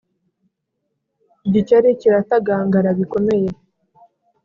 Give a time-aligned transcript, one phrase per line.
[1.47, 3.47] igikeri kiratagangara bikomeye